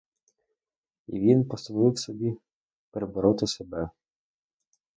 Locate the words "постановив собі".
1.47-2.37